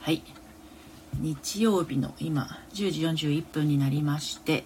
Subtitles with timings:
[0.00, 0.22] はい。
[1.20, 4.64] 日曜日の今10時41分になりまして、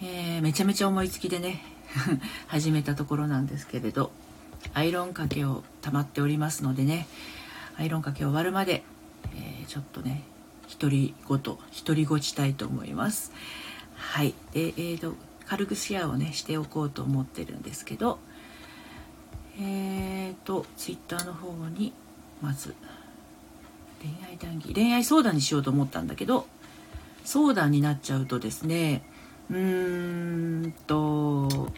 [0.00, 1.64] えー、めちゃめちゃ思いつきでね
[2.46, 4.12] 始めたところなんですけれど
[4.72, 7.08] アイロンかけを溜まっておりますのでね
[7.76, 8.84] アイロンかけ終わるまで、
[9.34, 10.22] えー、ちょっとね
[10.78, 11.58] 独り言独
[11.96, 13.32] りごちたいと思います。
[13.96, 14.34] はい。
[14.52, 15.16] でえーと
[15.46, 18.20] 軽くシェアをねしておこうと思ってるんですけど
[19.58, 21.92] えーとツイッターの方に
[22.40, 22.76] まず
[24.02, 26.46] 恋愛談義恋愛相談にしようと思ったんだけど
[27.24, 29.02] 相談になっちゃうとですね
[29.50, 31.70] うーんと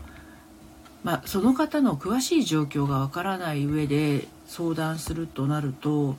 [1.02, 6.16] まあその方の詳しい状況がわからない上で相談するとなると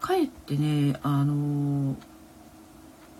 [0.00, 1.96] かえってねあの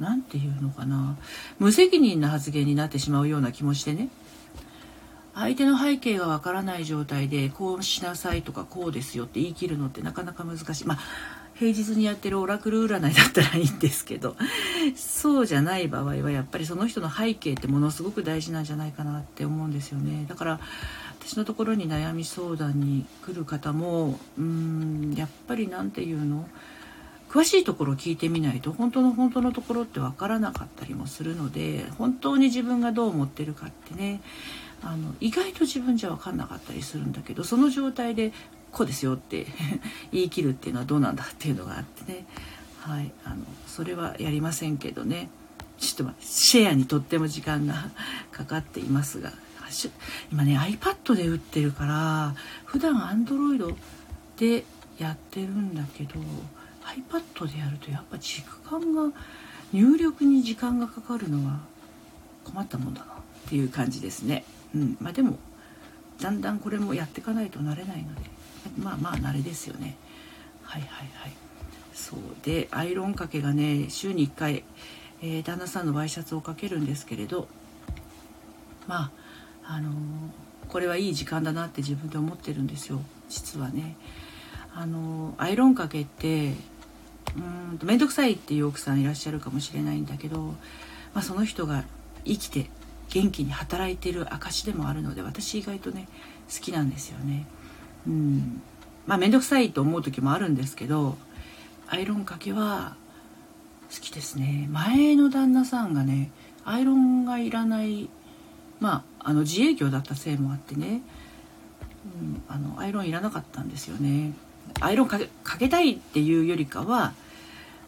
[0.01, 1.17] 何て言うのかな
[1.59, 4.09] 無責任な発言になってしまうような気もしてね
[5.35, 10.87] 相手の背景がわからない状態でこうしなさいとかこうですよって言い切るのってなかなか難しい。
[10.87, 10.99] まあ
[11.59, 14.37] 平日にやってるオラクル占いだったらいいんですけど
[14.95, 20.25] そうじゃない場合はやっぱりその人の背景ってものすごく大事なんじゃないかなって思うんですよね。
[20.29, 20.61] だから
[21.21, 26.49] 私のところに悩み相談に来る方もうーんやっぱり何て言うの？
[27.29, 34.23] 詳しいところを聞いてみないと本当の本当のところって分からなかったりもするので本当に自分がどう思ってるかってね
[34.83, 38.33] あの意外と自分じゃ分かんなかったりするんだけどその状態で
[38.73, 39.47] こうですよって
[40.13, 42.27] 言い切るっていうのはどうなんだっていうのがあってね。
[42.81, 45.29] はいあのそれはやりませんけどね。
[45.79, 47.91] ちょっとシェアにとっても時間が
[48.33, 49.33] かかっていますが。
[50.33, 53.75] 今ね iPad で打ってるから普段 Android
[54.39, 54.65] で
[54.99, 56.15] やってるんだけど
[56.85, 59.15] iPad でやるとやっぱ時間が
[59.73, 61.61] 入力に時間がかかるのは
[62.45, 63.17] 困ったもんだなっ
[63.49, 64.45] ていう感じですね。
[64.75, 65.39] うんまあ、でも
[66.21, 68.23] だんだんこれもやっていかないとなれないので
[68.79, 69.97] まあまあ慣れですよね。
[70.63, 71.49] はいはいはい。
[71.99, 74.63] そうでアイロンかけがね週に1回、
[75.21, 77.49] えー、旦那さんのワイシャツをかけるんですけれど
[78.87, 79.11] ま
[79.67, 79.93] ああのー、
[80.69, 83.97] これはいい時間だなって自分で思ってるんですよ実はね。
[84.75, 86.55] あのー、アイロンかけって
[87.37, 90.55] うん面倒くさいっていう奥さんいらっしゃるかもしれないんだけど、
[91.15, 91.85] まあ、その人が
[92.25, 92.71] 生きて
[93.11, 96.09] 元気に働いてる証でもあるので私意外とね
[96.55, 97.47] 好きなんですよね。
[98.07, 98.63] うん。
[99.07, 101.17] まあ面倒くさいと思う時もあるんですけど
[101.89, 102.95] アイロンかけは
[103.91, 104.69] 好きですね。
[104.71, 106.31] 前の旦那さんがね
[106.65, 108.11] アイロンがいらない
[108.81, 111.01] まああの自営業だったせいもあってね、
[112.21, 114.35] うん、あのアイロンいらなかったんですよね。
[114.81, 115.19] アイロンか
[115.59, 117.15] けたいっていうよりかは、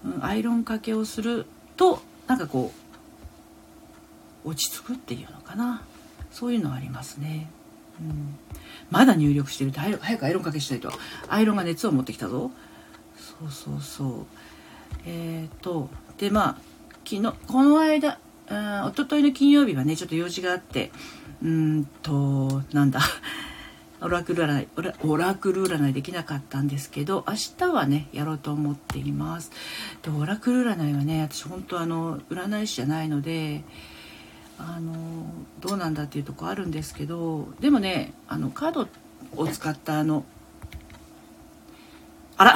[0.03, 1.45] うん、アイロンかけをする
[1.77, 2.73] となんかこ
[4.47, 5.83] う落ち着くっていうのかな。
[6.31, 7.51] そういうのはありますね。
[8.91, 9.69] まだ入力してる。
[9.69, 10.91] って早くアイロンかけしたいと。
[11.29, 12.51] アイロンが熱を持ってきたぞ。
[13.17, 14.27] そうそうそう。
[15.07, 15.89] えっ、ー、と
[16.19, 16.57] でまあ
[17.05, 18.19] 昨日この間
[18.49, 20.91] 一昨日の金曜日はねちょっと用事があって
[21.43, 23.01] うんとなんだ。
[24.03, 29.53] オラクル占いオラオラクル占いできなかったんですけど明日はねやろうと思っています。
[30.03, 33.63] でオラクル占いはね私本当あの占い師じゃないので
[34.69, 34.93] あの
[35.61, 38.89] どうなんだっていうとこあるんですけどでもねあのカード
[39.37, 40.25] を使ったあの
[42.37, 42.55] あら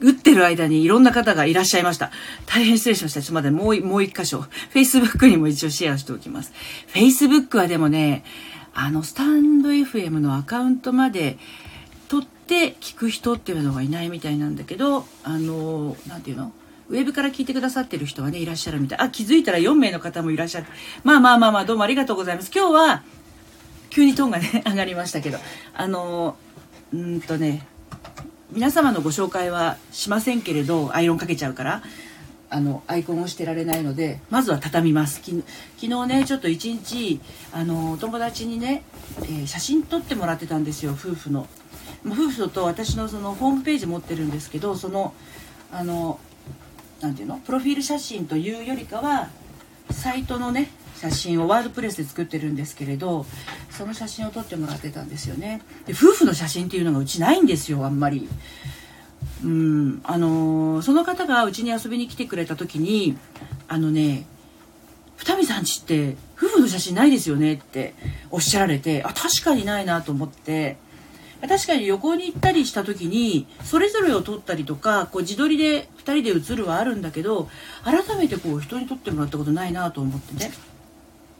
[0.00, 2.10] 打ってる間にいろんな方がいらっしゃいました。
[2.44, 3.22] 大変失礼しました。
[3.22, 4.40] ちょっとまだもう、もう一箇所。
[4.74, 6.52] Facebook にも一応シェアしておきます。
[6.88, 8.22] Facebook はでもね、
[8.74, 11.38] あの、スタンド FM のアカウントまで
[12.08, 16.52] 取って聞く人っていうのがいないみたいなんだけど、あの、なんていうの？
[16.88, 18.98] ウェブから聞いてくださってる人はね、いらっしゃるみたい。
[19.00, 20.70] あ、気づいたら4名の方もいらっしゃって。
[21.02, 22.50] まあまあまあまあ、どうもありがとうございます。
[22.54, 23.02] 今日は、
[23.90, 25.38] 急にトーンがね、上がりましたけど、
[25.74, 26.36] あの、
[26.92, 27.66] うんとね、
[28.52, 31.82] 皆様のご紹介はしませんけれど、アイロンかけちゃうから、
[32.48, 35.16] あの、アイコンをしてられないので、まずは畳みます。
[35.16, 35.42] 昨
[35.80, 37.20] 日ね、ちょっと一日、
[37.52, 38.84] あの、友達にね、
[39.22, 41.48] えー、写真撮ってもらってたんですよ、夫婦の。
[42.06, 45.12] 夫婦と私のそのホームページ持ってるんですけど、その、
[45.72, 46.20] あの、
[47.00, 47.36] 何ていうの？
[47.38, 49.28] プロフィール写真というよりかは
[49.90, 53.26] サイトのね写真をワードプレスで作ってるんですけれど
[53.70, 55.60] その写真を撮ってもらってたんですよね。
[55.86, 58.28] で夫婦の写真っていうのがうちないんですよあんまり。
[59.44, 63.18] うんあのー、その方がうちに遊びに来てくれた時に
[63.68, 64.24] あのね
[65.16, 67.94] 二見さんちって夫婦の写真ないですよねって
[68.30, 70.76] おっしゃられてあ確かにないなと思って
[71.40, 77.48] 確かに旅行に行ったりした時にそれぞれを撮ったりとかこう自撮りで2人で写るはあるんだけど
[77.84, 80.52] 改めてこう人に撮ってもらったことないなと思ってね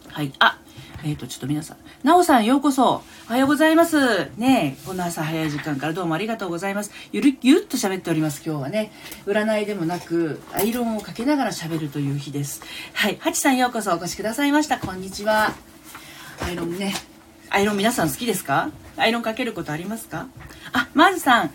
[0.08, 0.58] はいあ
[1.04, 1.76] えっ、ー、と、ちょっと皆さん。
[2.02, 3.02] なおさん、ようこそ。
[3.28, 4.30] おはようございます。
[4.36, 6.90] ねこんな朝早い時間からどうもありがとうございます。
[7.12, 8.92] ゆる、ゆるっと喋っております、今日はね。
[9.26, 12.62] 占いでもなく、アイロンをかけながら喋るという日です。
[12.94, 13.18] はい。
[13.20, 14.78] はちさん、ようこそお越しくださいました。
[14.78, 15.54] こんにちは。
[16.40, 17.15] アイロンね。
[17.56, 18.70] アイロン皆さん好きですか？
[18.98, 20.26] アイロンかけることありますか？
[20.74, 21.54] あ、まずさん。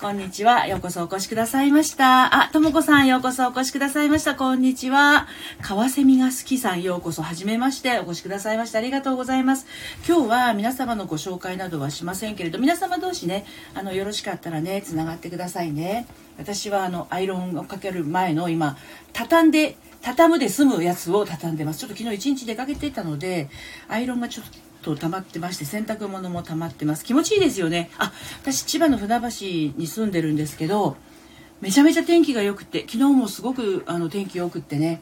[0.00, 0.66] こんにちは。
[0.66, 2.44] ようこそお越しくださいました。
[2.44, 4.36] あ、ともこさん、ようこそお越しくださいました。
[4.36, 5.26] こんにちは。
[5.60, 8.78] カワセミが好きさん、ようこそはじめまして、お越しくださいました。
[8.78, 9.66] ありがとうございます。
[10.08, 13.44] 今日は皆様のご紹介などはしませんけれど、皆様同士ね、
[13.74, 16.06] あの、よろしかったらね、つながってくださいね。
[16.38, 18.78] 私は、あの、アイロンをかける前の今、
[19.12, 21.80] 畳んで、畳むで済むやつを畳んでます。
[21.80, 23.50] ちょっと昨日一日出かけていたので、
[23.88, 24.56] アイロンがちょっと
[24.94, 27.04] と溜まってまして洗濯物も溜まってます。
[27.04, 27.90] 気持ちいいですよね。
[27.98, 28.12] あ
[28.42, 30.96] 私千葉の船橋に住んでるんですけど
[31.60, 35.00] めちゃめちゃ天気が良くて昨日もすごくあの天気良くってね。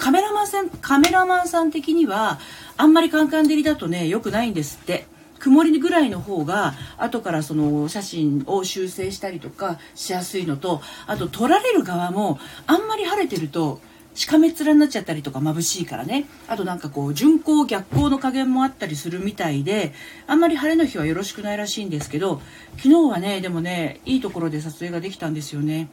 [0.00, 2.40] カメラマンさんカメラマンさん的には
[2.76, 5.06] あんまりカンカン照りだとね良くないんですって。
[5.38, 13.80] 曇りぐらいの方が後からその写真を修正したりとかしやすいのとあと撮られる側もあんまり晴れてると
[14.16, 16.24] しかめっ面になっちゃったりとか眩しいからね。
[16.48, 19.92] あとなんかこう順光逆光の加減もあったりするみたいで
[20.26, 22.40] あんまり晴れの日はよろしくないらしいんですけど
[22.78, 25.88] 昨日はねでもねいいところで撮影ができたんですよね。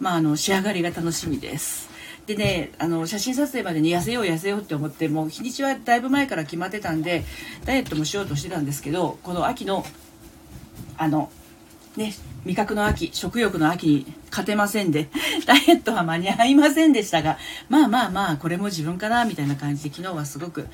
[0.00, 1.88] まああの仕上がりが楽しみです。
[2.26, 7.24] でねあの写真撮影までに痩せよう痩せようって思ってもう日にちはだいぶ前から決まってたんで
[7.64, 9.84] ダイエットもしようとしてたんですけどこの秋の
[10.96, 11.30] あの
[11.96, 12.14] ね、
[12.44, 15.08] 味覚の秋、食欲の秋に勝てませんで、
[15.44, 17.36] ダイエットは間に合いませんでしたが、
[17.68, 20.68] まあまあまあ、これも自分かな、みたいな感じで、昨日はすごく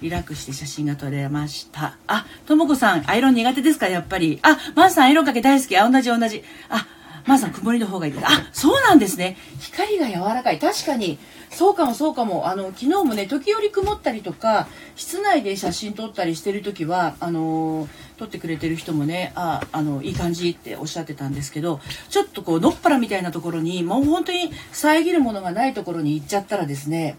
[0.00, 1.96] リラックスして写真が撮れました。
[2.06, 4.38] あ、ともこさん、アイロン苦手ですかやっぱり。
[4.42, 5.76] あ、マーさん、アイロンかけ大好き。
[5.76, 6.42] あ、同じ同じ。
[6.70, 6.86] あ、
[7.26, 8.14] マーさん、曇りの方がいい。
[8.22, 9.36] あ、そうなんですね。
[9.60, 10.58] 光が柔らかい。
[10.58, 11.18] 確かに、
[11.52, 17.88] そうかもそうかもあの昨日もね時折曇ったりとか室内で写真撮ったりしてる時はあの
[18.22, 27.16] 撮ってくれてる人もねああのいい感じっておっしゃってたんですけどちょっとこうのっぱらみたいなところにもう本当に遮るものがないところに行っちゃったらですね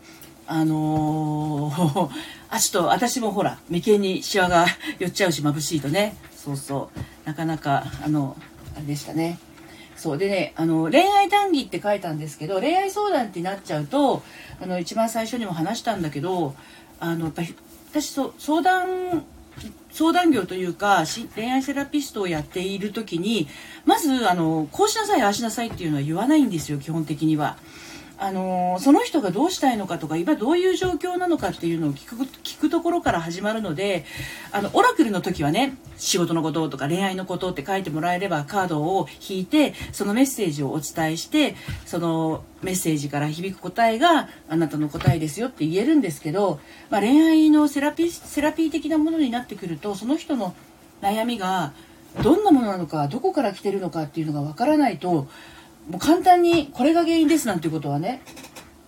[0.48, 2.10] あのー、
[2.50, 4.66] あちょっと私もほら眉間にシワが
[5.00, 6.16] 寄っちゃうし眩しいとね。
[6.36, 7.00] そうそう。
[7.26, 8.36] なかなかあの
[8.76, 9.40] あれでしたね。
[9.96, 10.18] そう。
[10.18, 14.22] でねあの恋愛談義って書いたんですけど恋愛相談ってなっちゃうと
[14.62, 16.56] あの一番最初にも話したんだけど
[17.00, 17.56] あのやっぱり
[17.92, 19.24] 私そ相談
[19.92, 21.04] 相談業というか
[21.36, 23.48] 恋愛セラピストをやっている時に
[23.86, 27.58] まずあのこうしなさいああしなさいっていうのは言わないんですよ基本的には。
[28.18, 34.06] あのその人がどうしたいのかとか今どういう状況なのかっていうのを聞く聞くところから始まるので
[34.52, 41.56] あのオラクルの時はね仕事のこととか恋愛のことって書いてもらえればカードを引いてそのメッセージをお伝えして
[41.86, 50.56] そのメッセージから響く答えがあなたの答えですよって言えるんですけど、まあ、恋愛のセラピセラピー的なものになってくるとその人の
[51.02, 51.74] 悩みが
[52.22, 55.28] どんなものなのかどこから来てるのかっていうのがわからないと
[55.90, 58.22] もう簡単にこれが原因ですなんていうことはね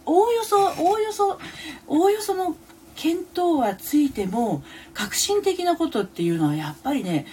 [0.06, 1.39] おおよそおおよそ
[1.88, 2.56] おおよその
[2.95, 4.63] 見当はついても
[4.94, 7.25] 革新的なことっていうのはやっぱりね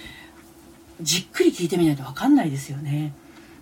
[1.01, 3.13] じっくり聞いてみないと分かんないですよね。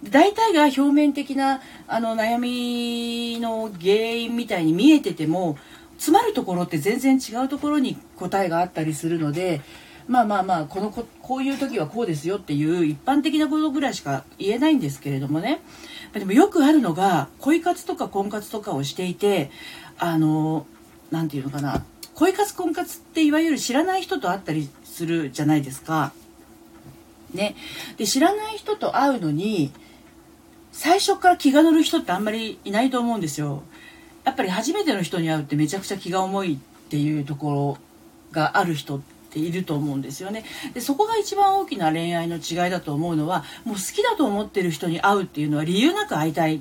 [0.02, 5.58] 大体が表面的なあの悩みの原因みたいに見えてても
[5.98, 9.60] 詰まるところって全然違うところに答えがあったりするので
[10.08, 15.60] まあまあまあこのここういう時はこうですよっていう一般的なことぐらいしか言えないんですけれどもね
[16.12, 19.50] でもよくあるのが恋活とか婚活とかをしていて
[19.98, 20.66] あの
[21.10, 26.12] 何て言うのかな恋活婚活っていわゆる知らない人と会ったりするじゃないですか。
[27.32, 27.54] ね、
[27.96, 29.70] で知らない人と会うのに
[30.72, 33.62] 最初から気が乗る人ってあんまりいないと思うんですよ。
[34.24, 37.78] やっぱり初めての人に会うってめちゃくちゃ気が重いっていうところ
[38.32, 39.00] がある人
[39.30, 40.44] っていると思うんですよね
[40.74, 46.60] でそこが一番大きな恋愛の違いだと思うのはもう好きだと思ってる人に会うっていうのは理由なく会いたいっ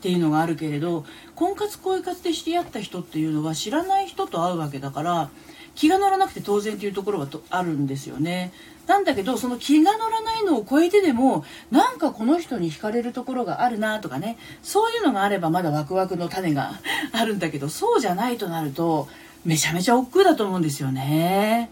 [0.00, 5.30] ていうのがあるけれど婚活恋活で知り合った人っていうのは知らない人と会うわけだから
[5.74, 8.52] 気が乗らなくて当然っていうところがあるんですよね。
[8.86, 16.72] なんだけどその気が乗らないのを超えてでもなんかこの人に惹かれるところがあるなとかねそういうのがあればまだワクワクの種が
[17.12, 19.08] あるんだけどそうじゃないとなると
[19.44, 21.70] めちゃめちゃ億劫だと思うんですよね。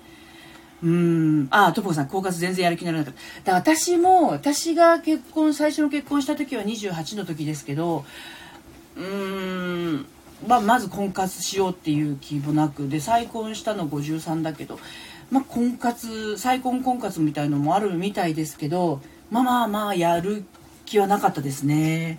[0.83, 1.49] うん。
[1.51, 3.53] ああ、トポさん、婚活全然やる気にならなかった。
[3.53, 8.05] だ私も、私が結婚、最初の結婚した時は28の時ですけど、
[8.97, 10.07] うーん、
[10.47, 14.79] まあ、まず婚活しようっていう気もなく、で、再婚したの53だけど、
[15.31, 20.45] まあ、婚活、再婚婚活みたいのもあるみたいですけど、まあまあまあ、やる
[20.87, 22.19] 気はなかったですね。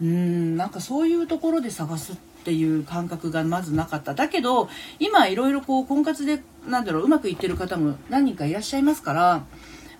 [0.00, 9.44] うん、なんかそういうところで探すっていう感覚がまずなかっただけど今いろいろこう婚活でなんだろううまくいってる方も何人かいらっしゃいますから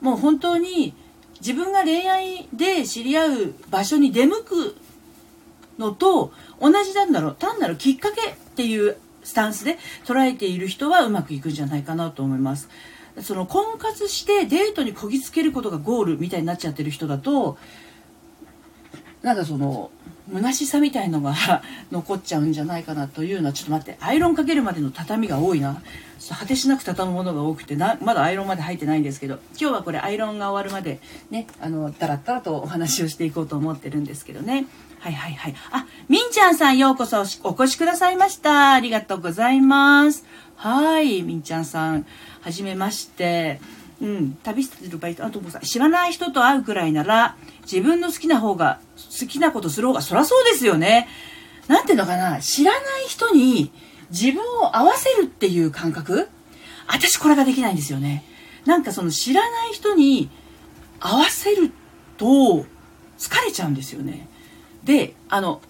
[0.00, 0.94] もう本当に
[1.40, 4.76] 自分が恋愛で知り合う場所に出向く
[5.78, 12.68] のと同じなんだろう単なるきっかけっていうスタンスで捉えている人はうまくいくんじゃないかなと思います。
[13.20, 17.58] その婚活してデートにこぎつけることがゴールみたいになっちゃってる人だと
[19.22, 19.90] なんかその
[20.32, 21.34] 虚しさみたいのが
[21.90, 25.82] 残っちゃうんじゃないかなというのはちょっと待ってアイロンかけるまでの畳が多いな。
[26.30, 34.66] 果てしなく畳むものが多くてなまだアイロンまで入ってないんですけど今日はこれアイロンが終わるまでねあのだらったらとお話をしていこうと思ってるんですけどね。
[34.98, 35.54] はいはいはい。
[35.70, 38.72] あみんちゃんさんようこそお越しくださいました。
[38.72, 40.24] ありがとうございます。
[40.56, 42.04] はいみんちゃんさん。
[42.40, 43.60] はじめまして。
[44.00, 47.36] うん、旅してる場合あともさ知らない人と会うくらいなら
[47.70, 48.80] 自分の好きな方が
[49.20, 51.08] 好きなことする方がそりゃそうですよね。
[51.66, 53.70] なんていうのかな知らない人に
[54.10, 56.28] 自分を合わせるっていう感覚
[56.86, 58.24] 私これができないんですよね。
[58.64, 60.30] なんかその知らない人に
[61.00, 61.70] 合わせる
[62.16, 62.64] と
[63.18, 64.28] 疲れちゃうんですよね。
[64.84, 65.60] で、あの、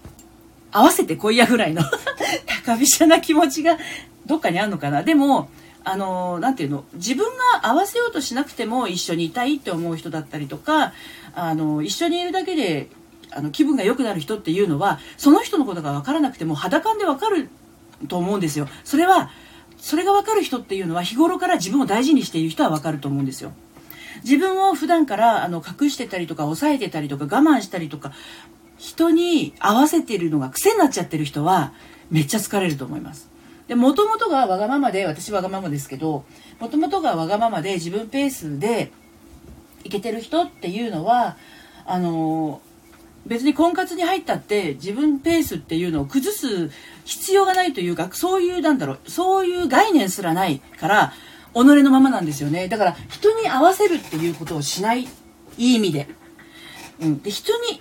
[0.71, 1.83] 合わせてこいやぐらいの
[2.65, 3.79] 高飛車な気持ちが
[4.27, 5.03] どっかにあるのかな。
[5.03, 5.51] でも、
[5.85, 10.93] あの、なんていうの、自分が合わせようとしなくても一緒にいたいって思う人だったりとか、
[11.35, 12.91] あの、一緒にいるだけで
[13.31, 17.49] あの気分が良くなる人っていうのはその人のことが分からなくても肌感で分かる
[18.09, 18.69] と思うんですよ。
[18.85, 19.31] それは
[19.77, 23.53] それが分かる人っていうのは日頃から自分を大事にしている人は分かると思うんですよ。
[24.25, 28.13] 自分を普段からあの隠してたりとか抑えてたりとか我慢したりとか
[28.77, 31.73] 人に合わせているのが癖になっちゃってる人は
[32.11, 33.29] めっちゃ疲れると思います。
[33.69, 36.25] でもともとがわがままで私わがままですけど
[36.59, 38.91] もともとがわがままで自分ペースで
[39.85, 41.37] いけてる人っていうのは
[41.87, 42.61] あの
[43.27, 46.71] 別に婚活に入ったって自分ペースっていうのを崩す
[47.05, 51.13] 必要がないというかそういうなんだろうそういう概念すらないから
[51.53, 52.69] 己のままなんですよね。
[52.69, 55.09] だから人に合わせるっていうことをしないい
[55.59, 56.09] い意味で,、
[57.01, 57.81] うん、で人に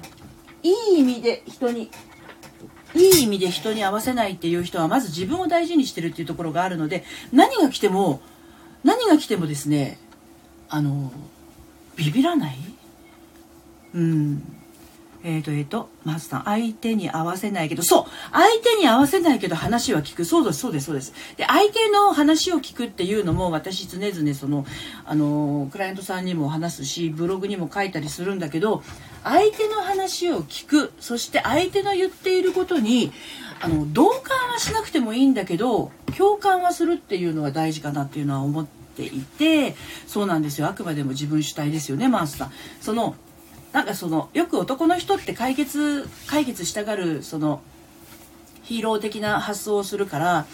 [0.63, 1.91] いい意味で人に
[2.98, 8.22] いい意味で人に合わせないっていう人はまず自分を大事にしてるっていうところがあるので何が来ても
[8.84, 9.98] 何が来てもですね
[10.70, 11.12] あの
[11.96, 12.58] ビビらない
[13.94, 14.58] うん
[15.24, 20.25] えっ、ー、と、えっ、ー、と、マスさん、相手に合わせないけど、そう相手に合わせないけど話は聞く。
[20.25, 21.13] そうです、そうです、そうです。
[21.36, 24.66] で、相手の話を聞くっていうのも、私常々その、
[25.06, 28.84] あの、クライアントさんにも話すし、ブログにも書いたりするんだけど、
[29.30, 33.12] 相手の話を聞く、そして相手の言っていることに、
[33.60, 39.76] あの、同感はしなくてもいいんだけど、共感はするっていうのが大事かなっていうのは思っていて、
[40.08, 40.68] そうなんですよ。
[40.68, 42.52] あくまでも自分主体ですよね、マースさん。
[42.82, 43.16] その、
[43.74, 47.62] なんかそのよく男の人って解決解決したがるその
[48.64, 50.46] ヒーロー的な発想をするから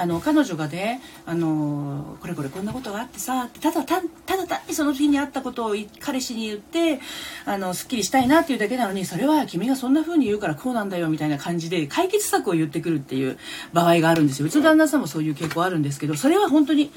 [0.00, 7.00] あの彼女がねあのこれこれこんなことがあってさただたただ単にその日にあったことを彼氏に言って
[7.44, 13.38] あのすっきりしたいなっていうだけなのにそれは君がそんな風に言うからこうなんだよみたいな感じで解決策を言ってくるっていう
[13.74, 14.46] 場合があるんですよ。
[14.46, 16.90] うちの旦那さんもそういう傾向あるんですけどそれは本当に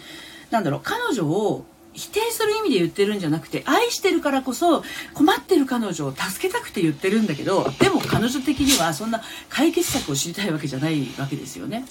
[0.50, 4.82] なんだろう彼女を否定する意味で言ってるんじゃなくて愛してるからこそ
[5.14, 11.86] 困ってる彼女を助けたくて言ってるんだけどでも彼女的にはそんな解決策を知りたいわけじゃないわけですよね。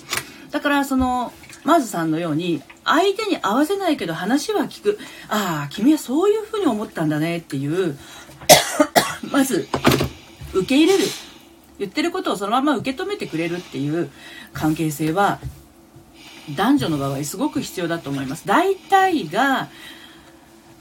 [0.52, 1.32] だからその
[1.64, 4.98] マーズさんのように相手に合わせないけど話は聞く。
[5.28, 7.98] ああ君はそういうふうに思ったんだねっていう。
[9.30, 9.68] まず
[10.52, 11.04] 受け入れる。
[11.78, 14.10] 言ってることをそのまま受け止めてくれるっていう
[14.52, 15.40] 関係性は
[16.54, 18.46] 男女の場合すごく必要だと思います。
[18.46, 19.68] 大体が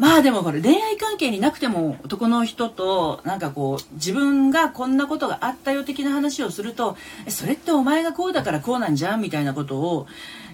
[0.01, 10.07] まあでもこれ恋愛関係になくても男の人となんかこう自分がこんなことがあったよ的な話をするとそれってお前がこうだからこうなんじゃんみたいなことを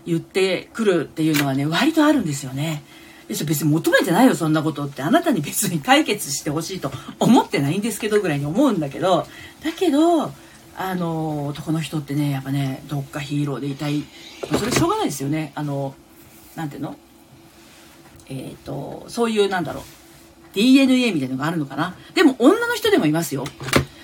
[0.06, 2.84] 言ってくるっていうのはね割とあるんですよね。
[3.30, 5.02] 別に求めてないよそんなことって。
[5.02, 9.26] あなたに別に解決してほしいと思ってないんですけどぐらいに思うんだけど。
[9.64, 10.24] だけど
[10.76, 14.04] あの男の人ってねやっぱねどっかヒーローでいたい、
[14.60, 15.54] それしょうがないですよね。
[15.56, 15.96] あの
[16.58, 16.98] なんていうの？
[18.30, 19.84] えっ、ー、とそういうなんだろう
[20.54, 21.96] DNA みたいなのがあるのかな。
[22.14, 23.46] でも女の人でもいますよ。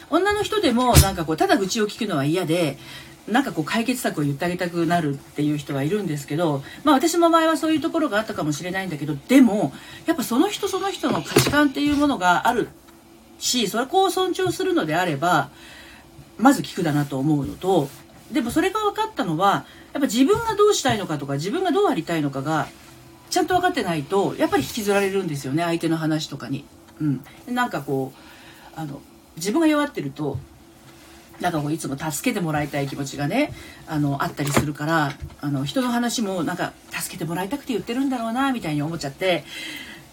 [0.09, 2.77] 女の人でもなんかこうただ愚痴を聞くのは嫌で
[3.27, 9.73] なんかこう解決策を言ってあげたくなるっていう人はいるんですけど、まあ私の場合はそういうところがあったかもしれないんだけど、でも、
[10.05, 12.67] やっぱその人その人の価値観っていうものがある
[13.39, 15.49] し、それを尊重するのであれば、
[16.37, 17.89] まず聞くだなと思うのと
[18.31, 22.67] でもそれが分かったのはやっぱ自分がどうしたいのかとか自分がどうありたいのかが
[23.33, 26.65] ちゃんと分かってないとやっぱり引きずられるんですよね相手の話とかに。
[27.01, 29.01] うん、なんかこうあの
[29.37, 30.37] 自分が弱ってると
[31.39, 33.51] なんかこういつも助けてもらいたい気持ちがね
[33.87, 39.43] あのあったりするからあの人の話もなんか助けてもらいたくて言ってるんだろうなみたいに思っちゃって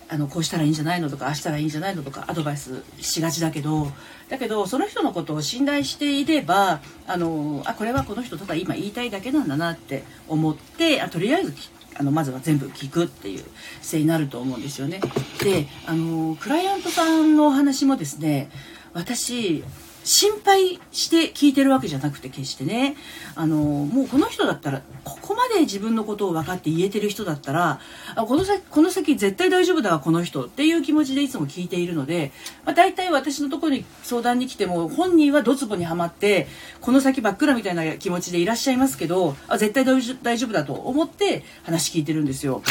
[0.09, 3.93] あのこうしたらいいんじゃないのとかあしたらいいんじゃないのとかアドバイスしがちだけど
[4.31, 11.53] だけどその人のことを信頼していればあのあこれはこの人ただ今言いたいだけなんだなって思ってあとりあえず
[11.97, 13.53] あのまずは全部聞くっていう姿
[13.93, 15.01] 勢になると思うんですよね。
[15.43, 18.51] であのクライアントさんのお話もですね
[18.95, 19.65] 私
[20.05, 22.97] 心配して聞いてるわけじゃなくて決してね
[23.35, 27.81] あのもうこの人だったらここまで自分のことを分かって言えてる人だったら
[28.15, 32.33] あこの先この先絶対大丈夫だわこの人っていう気持ちでいつも聞いているので、
[32.65, 36.49] まあ、大体私のところに相談に来ても本人はドツボにはまって
[36.81, 42.63] この先真っ暗みたいな気持ちでいらっしゃいますけどあ絶対大丈夫だと思って話聞いてるんですよ。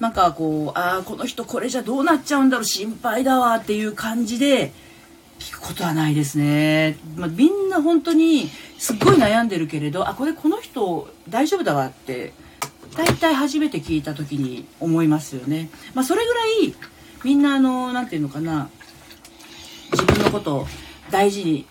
[0.00, 4.72] なんかこうああこの人これじゃどうなっちゃうんだろう心配だわっていう感じで
[5.38, 12.32] 聞くことはないですね、まあ、みんな本当にすっごい悩んでるけれどあこれこの人大丈夫だわって
[12.96, 16.74] 大体初めて聞いた時に思いますよね、まあ、それぐらい
[17.24, 18.70] みんなあの何て言うのかな
[19.92, 20.66] 自分のことを
[21.10, 21.66] 大事に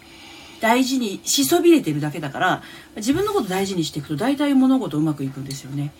[0.59, 2.63] 大事にしそびれてるだけだから
[2.95, 5.93] 自分のこと大事にしていくと大体物事うまくいくんですよね。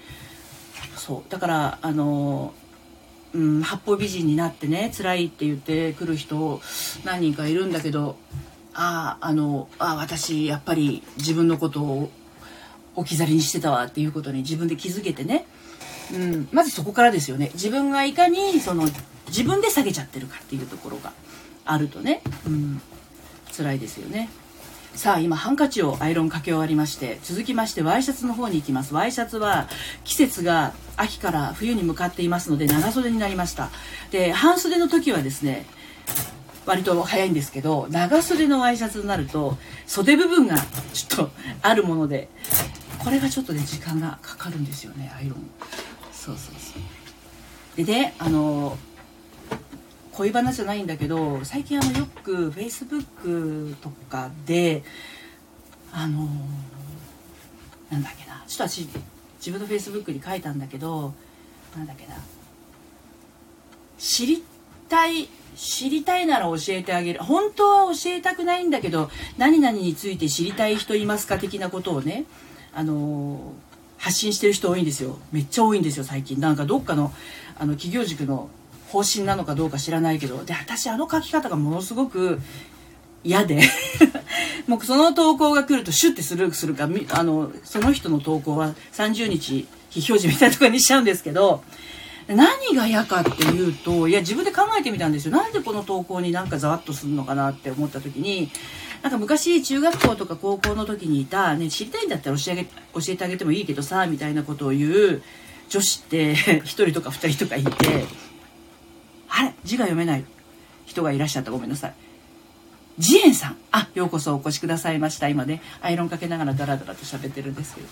[0.95, 1.31] そう。
[1.31, 2.53] だからあの
[3.33, 6.61] うん、八方美人になってね辛いって言ってくる人
[7.03, 8.15] 何人かいるんだけど
[8.73, 12.09] あああのあ私やっぱり自分のことを
[12.95, 15.45] 置き去りにしてたわっていうことに自分で気づけてね、
[16.13, 17.51] うん、まずそこからですよね。
[17.53, 18.87] 自分がいかにその
[19.27, 21.11] 自分で下げちゃってるかっていうところが
[21.65, 22.81] あるとね、うん、
[23.55, 24.29] 辛いですよね。
[24.97, 28.95] さあ今ハンカチをアイロンかけ終わりまして続きましてワイシャツの方に行きます。
[28.95, 29.69] ワイシャツは
[30.03, 33.69] 季節が秋から冬に向かっていますので長袖になりました。
[34.09, 35.67] で半袖の時はですね
[36.65, 40.57] 割と早いんですけど長袖のワイシャツになると袖部分が
[40.93, 42.27] ちょっとあるもので
[42.97, 45.47] これがちょっとね時間がかかるんですよねアイロン。
[46.11, 47.85] そうそうそう。
[47.85, 48.79] でねあの
[50.17, 54.83] 恋バナじゃないんだけど最近あのよくフェイスブックとかで
[55.93, 56.27] あの
[57.91, 58.89] なんだっけなちょっと私
[59.37, 61.13] 自分のフェイスブックに書いたんだけど
[61.75, 62.15] なんだっけな
[63.99, 64.43] 知り
[64.89, 67.23] たい知りたいなら教えてあげる。
[67.23, 72.25] 本当は教えたくないんだけど何々について知りたい人いますか的なことをね
[72.73, 73.53] あの
[73.97, 75.19] 発信してる人多いんですよ。
[75.31, 76.39] めっちゃ多いんですよ最近。
[76.39, 77.13] なんかどっかの
[77.59, 78.49] あの企業塾の
[78.87, 82.39] 方針なのかどうか知らないけどで私あの書き方がものすごく
[83.23, 83.61] 嫌で
[84.67, 91.63] もうその投稿が来るとシュッてスルーするかあのその人の投稿は30日非表示みたいなとこにしちゃうんですけど
[92.27, 98.51] 何が嫌かっていうといや自分で考えてみたんですよなんでこの投稿になんかざわっとするのかなって思った時に
[99.01, 105.21] なんか昔中学校とか高校の時にいた、ね、知りたいんだったら教え教えてあげてもいいけどさみたいなことを言う
[105.69, 108.26] 女子って 1人とか2人とかいて。
[109.37, 110.25] あれ字が読めない。
[110.85, 111.51] 人がいらっしゃった。
[111.51, 111.93] ごめんなさい。
[112.97, 113.57] ジエンさん。
[113.71, 115.29] あようこそお越しくださいました。
[115.29, 117.87] 今ねアイロンかけながらダラダラと喋ってるんですけど。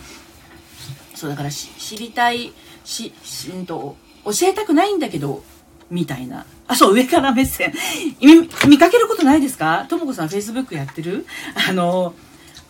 [1.14, 2.52] そうだから知りたい
[2.84, 5.44] ししんと教えたくないんだけど
[5.92, 6.46] みたいな。
[6.68, 7.74] あそう上から目線。
[8.20, 9.86] 見かけることないですか？
[9.88, 11.26] ともこさんフェイスブックやってる？
[11.70, 12.16] あの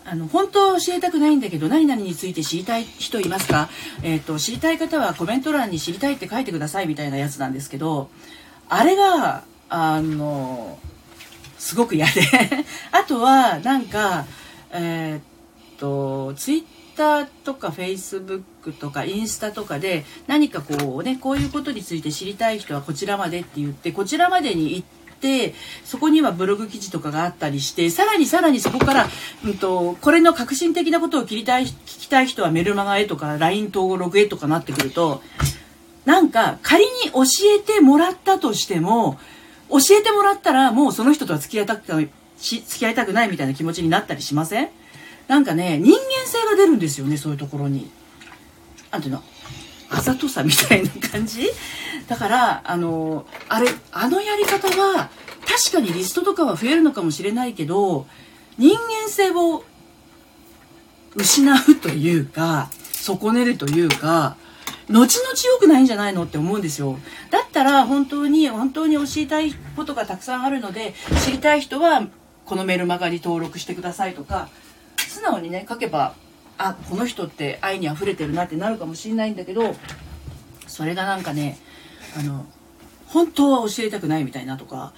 [0.04, 3.68] あの本当教えたくないんだけど何々について知りたい人いますか、
[4.04, 8.08] えーと知りたい方はコメント欄に知りたいって書いてくださいみたいなやつなんですけど
[8.68, 10.78] あれが、あの、
[11.58, 12.22] すごく嫌で。
[12.92, 14.26] あとは、なんか、
[14.70, 16.64] えー、っと、ツイッ
[16.96, 24.86] ターとかフェイスブックとかインスタとかで何かこうね、こういうことについて知りたい人はこちらまでって言って、こちらまでに行っ
[25.20, 29.08] て、そこにはブログ記事とかがあったりして、さらにさらにそこから、
[29.44, 35.22] うんと、これの革新的なことを聞きたい、聞きたい人はメルマガへとか LINE 登録へとかなってくると、
[36.06, 37.22] なんか仮に教
[37.58, 39.18] えてもらったとしても
[39.68, 44.70] 教えてもらったらもうその人とは付き合いたく付き合いたくないみたいな気持ちになったりしません？
[45.28, 47.90] なんかね人間性が出るんですよねそういうところに。
[48.90, 49.22] なんていうの？
[49.90, 51.50] あざとさみたいな感じ？
[52.06, 55.10] だからあのあれあのやり方は
[55.44, 58.06] 確かにリストとかは増えるのかもしれないけど
[58.58, 59.64] 人間性を
[61.16, 66.98] 失うというか損ねるというか々良くないんじゃないのって思うんですよ。
[67.30, 70.94] だったら本当に本当に教えたいことがたくさんあるので
[71.24, 72.06] 知りたい人は
[72.44, 74.48] このメルマガに登録してくださいとか
[74.96, 76.14] 素直にね書けば
[76.58, 79.74] あこの人って愛に溢れてるなってなるかもしれないんだけど
[80.66, 81.58] それがなんかね
[82.18, 82.46] あの
[83.06, 84.92] 本当は教えたくないみたいなとか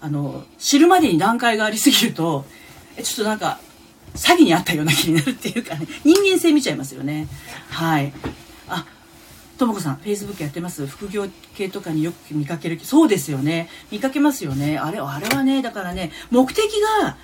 [0.00, 2.44] あの知るまでに段階がありすぎると
[3.02, 3.60] ちょっとなんか
[4.14, 7.26] 詐欺にあったような気になるっていうかね人間性見ちゃいますよね
[7.70, 8.12] はい
[9.58, 12.78] ともこさん、フェイスブックやってます副業系とかによく見かける。
[12.82, 13.68] そうですよね。
[13.90, 14.78] 見かけますよね。
[14.78, 16.64] あれ、あれはね、だからね、目的
[17.02, 17.16] が、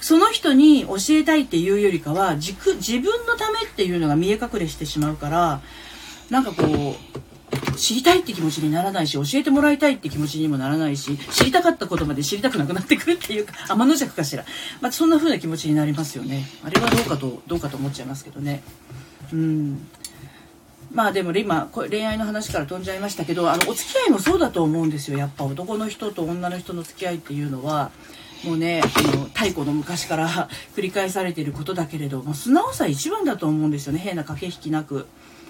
[0.00, 5.60] その人に教えたいっていうよりかは、自自分のためっていうのが見え隠れしてしまうから、
[6.30, 7.18] なんかこう、
[7.76, 14.44] 知りたいって気持ちにならないし、教えてもらいたいって気持ちにもならないし、知りたかったことまで知りたくなくなってくるっていうか、天の弱かしら。
[14.80, 16.46] まあ、そんな風な気持ちになりますよね。
[16.64, 18.62] あれはどうかと、どうかと思っちゃいますけどね。
[19.32, 19.88] うん。
[20.90, 25.18] まあでも今恋愛の話から飛んじゃいましたけどあのお付き合いもそうだと思うんですよ。
[25.18, 27.90] やっぱ男の人と女の人の付き合いっていうのは。
[28.44, 33.98] もうねあの太古の昔から 繰り返されていることだけれども素直さ一番だと思うんですよね。
[33.98, 35.06] 変な駆け引きなく。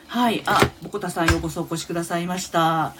[0.06, 0.42] はい。
[0.46, 2.94] あぼこたさんようこそお越しくださいました。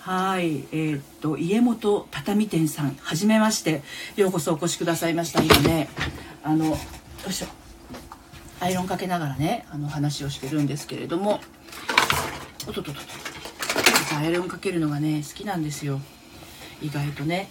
[0.00, 0.64] はい。
[0.72, 3.82] えー、っと家元畳店さんはじめまして。
[4.16, 5.42] ようこそお越しくださいました。
[5.42, 5.88] 今ね
[6.44, 6.76] あのよ
[7.28, 7.61] いしょ
[8.62, 11.40] アイロンかけながらねあの話をしてるんですけれども。
[12.68, 13.00] おとととと。
[14.16, 16.00] アイロンかけるのがね好きなんですよ。
[16.80, 17.48] 意外とね。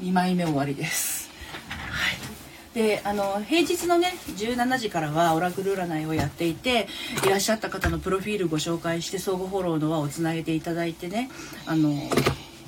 [0.00, 1.30] 2枚目終わりです。
[1.68, 2.34] はい。
[2.74, 6.88] であの平日のね17時からはオラクル占いをやっていて
[7.26, 11.30] いらっしゃった方のプロフィールご紹介して相互フォローの輪をつなげていただいてね
[11.66, 11.90] あの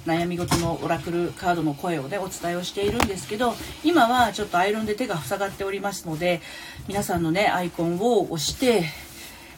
[0.06, 6.40] 悩み事のオラクルカードの声をねお伝えをしているんですけど今はちょっとアイロンで手が塞がっておりますので
[6.88, 8.84] 皆さんのねアイコンを押して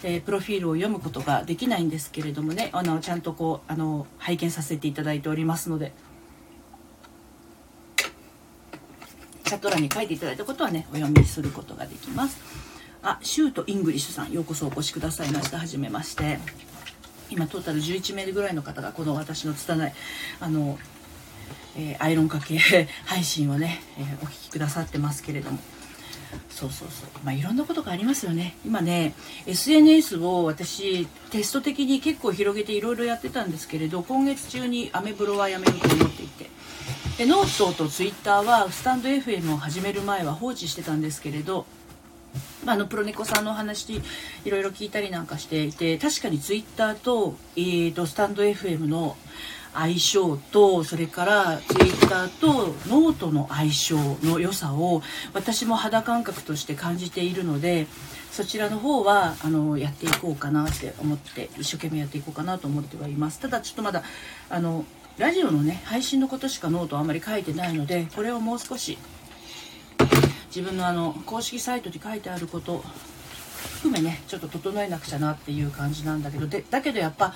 [0.05, 5.93] えー、プロフィールを読むことができないんですけれどもねあのちゃんとこうあの拝見させていただいておりますので。
[9.45, 12.39] チャット欄に書いていただいたことはねお読みすることができます。
[13.03, 15.59] あシュートイングリッシュさんようこそお越しくださいました。
[15.59, 16.39] はじめまして。
[17.31, 19.93] 今トータル11名ぐらいの方がこの私の拙い
[20.41, 20.79] あの、
[21.77, 22.59] えー、アイロンかけ
[23.07, 25.59] 配信をね、えー、お聴きくださってますけれども。
[26.51, 27.09] そうそうそう。
[27.25, 28.57] まあいろんなことがありますよね。
[28.67, 29.15] 今ね
[29.47, 36.51] SNS を私テスト的に結構広げていろいろやってたんですけれど今月中にアメブロはやめようと思っていて。
[37.17, 41.67] でノートとツイッターはスタンド FM を始める前は放置してたんですけれど
[42.67, 44.03] あのプロネコさんのお話
[44.45, 49.17] いろいろ聞いたりなんかしていて確かにツイッターと,、えーとスタンド FM の
[49.75, 55.03] 相性とそれからツイッターとノートの相性の良さを
[55.35, 57.87] 私も肌感覚として感じているので
[58.31, 63.41] そちらの方はあのやっていこうかなって思って一生懸命やっていこうかなと思ってはいます。
[63.41, 64.03] ただちょっとまだ
[64.51, 64.85] あの
[65.17, 68.99] ラジオのね配信のことしかノートあんまり書いてないのでこれをもう少し
[70.55, 72.83] 自分のあの公式サイトに書いてあること
[73.79, 77.35] 含めねちょっと整えなくちゃなっていう感じなんだけどでだけどやっぱ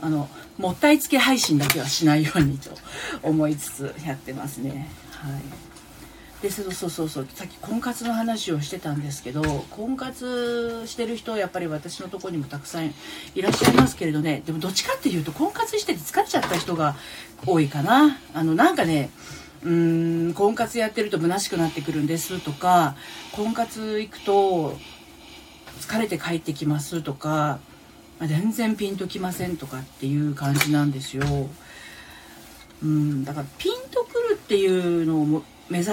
[0.00, 2.70] あのもったいつけ配信だけはしないようにと
[3.22, 4.88] 思いつつやってますね。
[5.12, 5.42] はい。
[6.42, 7.28] でそうそうそうそう。
[7.34, 12.92] さっき婚活の話をしてたんですけど婚活してる人やっぱり私のとこにもたくさん
[13.34, 14.42] いらっしゃいますけれどね。
[14.44, 16.96] でもどっちかっていうと婚活してて疲れちゃった人が
[17.46, 18.18] 多いかな。
[18.34, 19.10] あのなんかね
[19.64, 22.96] うーん婚活やってると虚しくなってくるんですとか
[23.32, 24.76] 婚活行くと
[25.80, 27.58] 疲れて帰ってきますとか
[28.20, 31.24] 全然ピンときませんとかっていう感じなんですよ。
[32.82, 35.90] うん、だからピンとくるっていうのを目指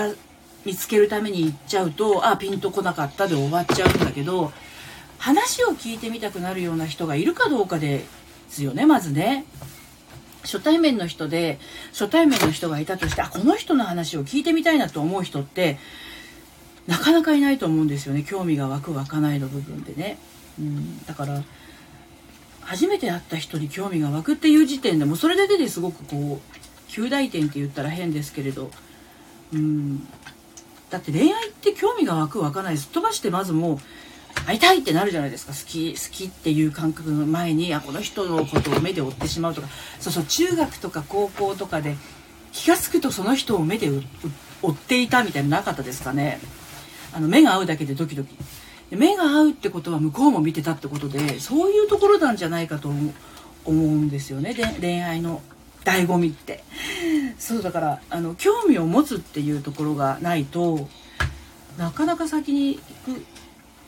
[0.65, 4.51] 見つけるために行っちゃうとあピンとこなかったで終わっちゃうんだけど
[5.17, 8.03] 話を聞いてみたくなるような人がいるかどうかで
[8.49, 9.45] すよねまずね。
[10.43, 11.59] 初対面の人で
[11.91, 15.77] 初対面の人がいたとしてあこの人の話を聞いてみたいなと思う人って
[16.87, 18.23] なかなかいないと思うんですよね。
[18.23, 20.17] 興味が湧く湧かないの部分でね。
[20.59, 21.43] うん、だから
[22.61, 28.71] 初めて会った人に興味が湧くっていう時点でもうそれだけですごくこう旧大点って言ったら変ですけれど。
[29.53, 30.07] うん。
[30.89, 32.87] だって恋愛って興味が湧く湧かないす。
[32.87, 33.77] っ飛ばしてまずもう
[34.45, 35.53] 会いたいってなるじゃないですか。
[35.53, 39.67] 好き好きっていう感覚の前にあこの人のことを目で追ってしまうとか。
[39.99, 41.95] そうそう中学とか高校とかで
[42.51, 43.89] 気が付くとその人を目で
[44.61, 46.39] 追っていたみたいななかったですかね。
[47.13, 48.35] あの目が合うだけでドキドキ。
[48.91, 53.13] 目が合うってことは向こうも見てたってことでそういうところなんじゃないかと思
[53.65, 54.53] うんですよね。
[54.53, 55.41] で恋愛の
[55.85, 56.63] 醍醐味って。
[57.37, 60.87] そうだからあの興味を持つっていうところがないと
[61.77, 63.25] なかなか先に行く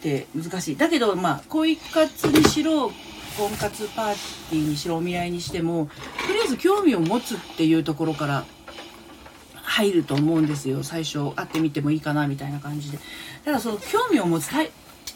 [0.04, 0.76] って難しい。
[0.76, 2.92] だけどまあ恋活にしろ
[3.38, 4.13] 婚活パー
[4.50, 5.89] ティーにしろお見合いにしても
[6.28, 8.46] とりあえず興味を持つっていうところから
[9.56, 10.84] 入ると思うんですよ。
[10.84, 13.00] 最初会ってみてもいいかなみたいな感じで。
[13.46, 14.50] ただその興味を持つ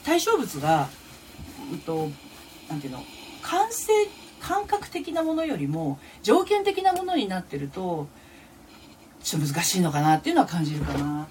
[0.04, 0.90] 対象物が、
[1.72, 2.10] うんと、
[2.70, 3.04] なんていうの
[3.42, 3.92] 感性
[4.40, 8.08] 感覚的なものよりも条件的なものになってると
[9.24, 11.28] ちょっと難しいのかなっていうのは感じるかな。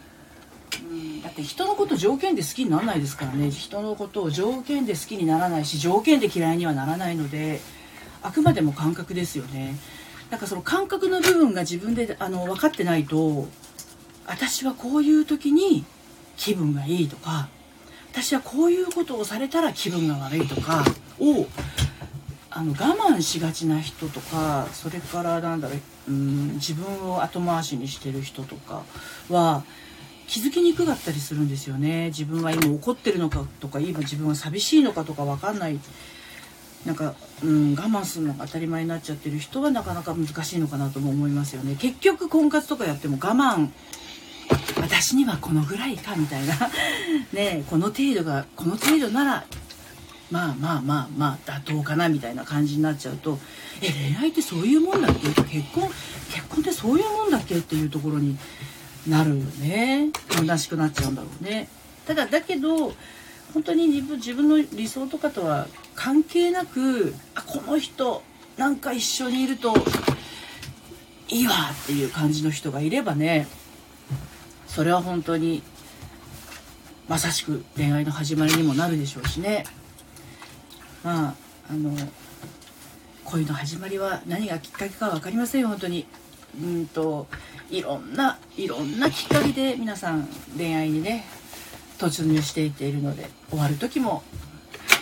[0.96, 3.50] うって人のこと条件で好きにならないですからね。
[3.50, 7.60] 人のことを条件で好きにならないし条件で嫌いにはならないので
[8.22, 9.76] あくまでも感覚ですよね。
[10.30, 13.46] なんかその感覚の部分が自分であの分かってないと
[14.26, 15.84] 私はこういう時に
[16.36, 17.48] 気分がいいとか
[18.10, 20.84] 私はこういうことをされたら気分が悪いとか
[21.20, 21.46] を
[22.50, 25.78] あの我慢しがちな人とかそれからなんだろう
[26.10, 28.82] うん自分を後回しにしてる人とか
[29.28, 29.62] は
[30.26, 32.06] 気づきにくかったりするんですよね。
[32.06, 35.78] 自分は今怒ってるのかとか今自分は寂しいのかとか分かんない。
[36.84, 41.76] なんか、うん、我慢するのが当たり前になっちゃってる人はなかなか難しいのかなとも思いますよね。
[41.76, 43.70] 結局婚活とかやっても我慢
[44.80, 46.54] 私にはこのぐらいかみたいな。
[47.32, 49.44] ねこの程度がこの程度なら
[50.30, 53.38] まあまあまあまあ妥当かなみたいな感じになっちゃうと
[53.80, 55.28] え恋愛ってそういうもんだっけ？
[55.60, 55.88] 結婚
[56.32, 57.56] 結婚ってそういうもんだっけ？
[57.56, 58.36] っていうところに
[59.08, 60.10] なるよね。
[60.30, 61.68] 虚しくなっちゃうんだろうね。
[62.06, 62.92] ただだけど
[63.54, 68.22] 本当に自分自分の理想とかとは関係なくあこの人
[68.56, 69.74] なんか一緒にいると
[71.28, 71.52] いいわ
[71.84, 73.48] っていう感じの人がいればね
[74.66, 75.62] それは本当に
[77.08, 79.64] まさしく恋愛の始まりにもなるでしょうしね。
[81.04, 81.34] まあ
[81.70, 81.92] あの
[83.24, 86.06] 恋の始まりは何がきっかけか分かりませんよ本当に。
[86.60, 87.26] うんと
[87.70, 91.24] いろんないろんなきっかけで皆さん恋愛にね
[91.98, 94.22] 突入していっているので終わる時も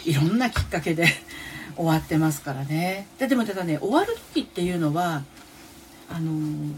[0.04, 1.06] いろんなきっかけで
[1.76, 3.08] 終わってますからね。
[3.18, 5.24] ででもただね終わる時っていうのは
[6.08, 6.72] あのー、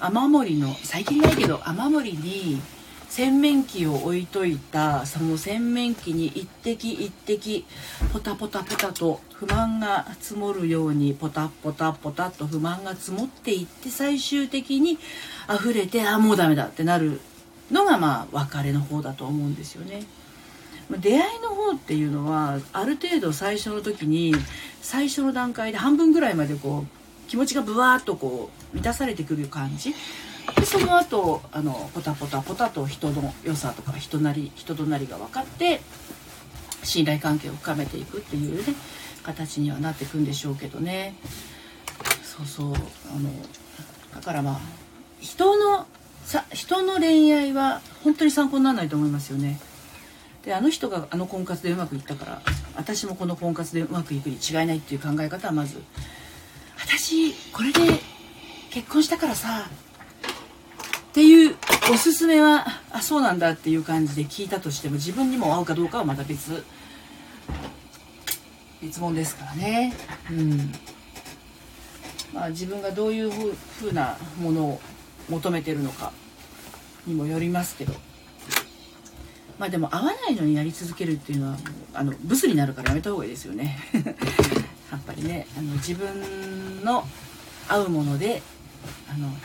[0.00, 2.60] 雨漏りの最近ないけど雨漏りに
[3.08, 7.66] 洗面器を置いといたその洗面器に一滴一滴
[8.12, 14.98] ポタポタポタと不満が積もるようにポタポタポタと不満が積もっていって最終的に
[15.52, 17.20] 溢れてあもうダメだってなる
[17.70, 20.04] のがまあ別れの方だと思うんですよね。
[20.90, 24.34] 出会いの方っていうのはある程度最初の時に
[24.80, 29.94] 最初の段階で半分ぐらいまでこう気持ちがブワーッとこう満たされてくる感じ
[30.56, 35.80] でその後あのポタポタポタと人の良さとか人なり人となりが分かって
[36.82, 38.74] 信頼関係を深めていくっていうね
[39.22, 41.14] 形にはなっていくんでしょうけどね。
[42.22, 42.66] そうそう。
[42.68, 43.30] あの
[44.14, 44.60] だからまあ
[45.20, 45.86] 人の
[46.24, 49.60] さ人の恋愛は本当に参考にならないと思いますよね。
[50.44, 52.42] であの人があの婚活でうまくいったから
[52.76, 55.82] 私もこの婚活でうまくいくに違いないっていう考え方はまず
[56.78, 57.80] 私これで
[58.70, 59.68] 結婚したからさ
[61.18, 61.56] っていう
[61.92, 66.62] おすすめはあそうなんだっていう感じで聞いたとしても自分にも合うかどうかはまた別
[68.80, 69.92] 別物ですからね。
[70.30, 70.72] うん。
[72.32, 73.32] まあ自分がどういう
[73.80, 74.80] ふうなものを
[75.28, 76.12] 求めてるのか
[77.04, 77.94] にもよりますけど。
[79.58, 81.56] まあでも合わないのにやり続けるっていうのは
[81.94, 83.76] あのブスになるからやめた方がいいですよね。
[84.92, 87.04] やっぱりねあの自分の
[87.68, 88.40] 合うもので
[89.12, 89.36] あの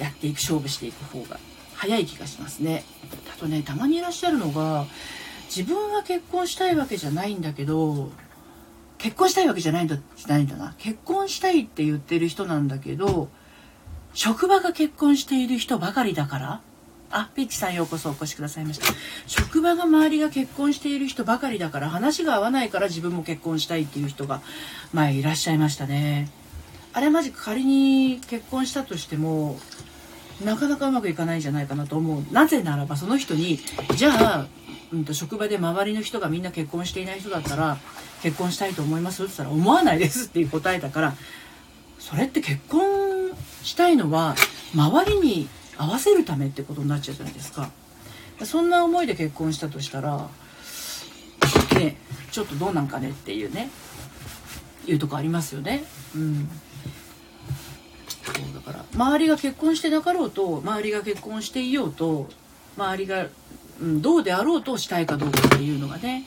[0.00, 1.38] やっていく勝負していく方が
[1.74, 2.84] 早い気がしますね。
[3.34, 4.86] あとねたまにいらっしゃるのが
[5.46, 8.10] 自分は結婚したいわけじゃないんだけど
[8.98, 10.74] 結婚したいわけじゃないんだじゃないんだな。
[10.78, 13.28] 結婚したいって言ってる人なんだけど
[14.14, 16.60] 職場が結婚している人ばかりだから
[17.10, 18.86] あピッチさんようこそお越しくださいました。
[19.26, 24.40] 職場が周りが結婚している人ばかりだから話が合わないから自分も結婚したいっていう人が
[24.92, 26.30] 前いらっしゃいましたね。
[26.92, 29.58] あれマジ仮に結婚したとしても
[30.44, 32.32] なかなかうまくいかないんじゃないかなと思う。
[32.32, 33.58] なぜならばその人に
[33.96, 34.46] じゃあ、
[34.92, 37.78] うんと、職場で周りの人がみんな結婚していない人だったら
[38.22, 39.24] 結婚したいと思います？
[39.24, 41.14] って言ったら思わないですっていう答えだから
[41.98, 44.34] それって結婚したいのは
[44.74, 47.70] 周りに合わせるためってことになっちゃうじゃないですか。
[48.44, 50.28] そんな思いで結婚したとしたら
[51.76, 51.96] ね
[52.32, 53.70] ちょっとどうなんかねっていうね
[54.86, 55.84] いうとこありますよね。
[56.14, 56.48] うん。
[58.32, 58.84] だから。
[58.94, 62.28] 周りが結婚してなかろうと周りが結婚していようと
[62.76, 63.26] 周りが、
[63.80, 66.24] うん、どうであろうとしたいかどうかっていうのがね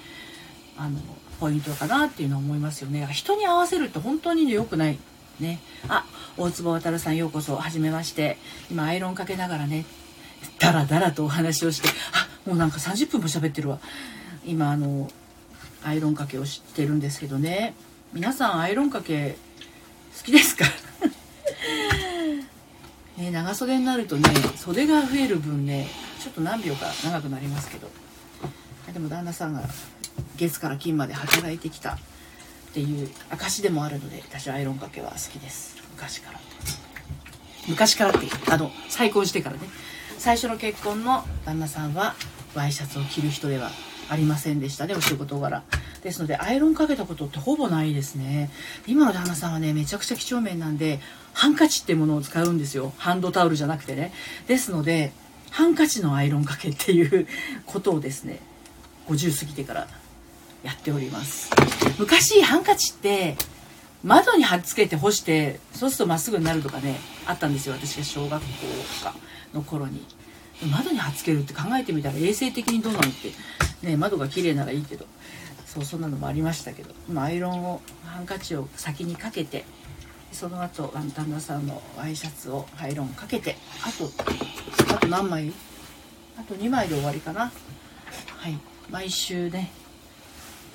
[0.78, 1.00] あの
[1.40, 3.08] ポイントかなっていうのは思いますよね。
[3.12, 4.98] 人に合わせるって本当に良くない
[5.40, 5.60] ね。
[5.88, 6.06] あ
[6.38, 8.38] 大坪渉さんようこそはじめまして。
[8.72, 9.86] 今アイロンかけながらね
[10.60, 13.80] ダラダラとお話をしてあもうなんか30分も喋ってるわ。
[14.46, 15.10] 今あの
[15.84, 17.76] アイロンかけをしてるんですけどね。
[18.14, 19.38] 皆さんアイロンかけ
[20.18, 20.66] 好きですか？
[23.18, 25.88] ね、長袖になるとね袖が増える分ね
[26.20, 27.90] ちょっと何秒か長くなりますけど。
[28.94, 29.64] でも旦那さんが
[30.38, 31.98] 月から金まで働いてきた。
[32.70, 35.78] っていう証でもあるので私はアイロンかけは好きです。
[35.96, 36.40] 昔から。
[37.68, 39.62] 昔からってあの再婚してからね。
[40.20, 42.14] 最初の結婚の旦那さんは
[42.54, 43.72] ワイシャツを着る人では
[44.10, 44.86] ありませんでした。
[44.86, 45.64] ねお仕事柄。
[46.04, 48.50] ですのでアイロンかけたことってほぼないですね。
[48.86, 51.00] 今の旦那さんはねめちゃくちゃ几帳面なんで
[51.34, 52.94] ハンカチっていうものを使うんですよ。
[52.98, 54.14] ハンドタオルじゃなくてね。
[54.48, 55.12] ですので
[55.52, 57.28] ハンカチのアイロンかけっていう
[57.66, 58.40] ことをですね
[59.08, 59.88] 50過ぎてから
[60.64, 61.50] やっております。
[61.98, 63.36] 昔ハンカチって
[64.04, 67.74] 窓に貼っつけて干してそうするとまっすぐになるとかねあったんですよ。
[67.74, 68.48] 私が小学校
[69.00, 69.16] とか
[69.54, 70.06] の頃に。
[70.72, 73.32] 窓に貼っつけるって考えてみたら衛生的にどうなのって
[73.84, 75.06] ね窓が綺麗ならいいけど。
[75.78, 79.64] そうそんなのもありましたけどアイロンをハンカチを先にかけて
[80.32, 84.10] その後旦那さんのワイシャツをアイロンかけてあと
[84.96, 85.54] あと何枚？
[86.36, 87.52] あと2枚で終わりかな。
[88.38, 88.58] はい。
[88.90, 89.72] 毎週ね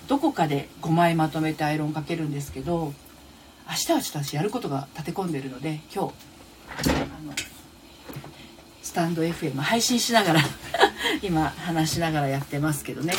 [0.07, 2.93] どこかで5枚まとめてアイロンかけるんですけど
[3.69, 6.15] 明日はちょっと私やることが立て込んでるので今日
[6.79, 7.33] あの
[8.83, 10.41] スタンド FM 配信しながら
[11.23, 13.15] 今話しながらやってますけどね。